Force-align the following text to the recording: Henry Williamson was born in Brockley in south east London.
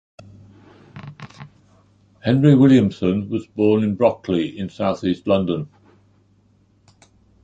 Henry 2.23 2.55
Williamson 2.55 3.29
was 3.29 3.45
born 3.45 3.83
in 3.83 3.93
Brockley 3.93 4.57
in 4.57 4.67
south 4.67 5.03
east 5.03 5.27
London. 5.27 5.69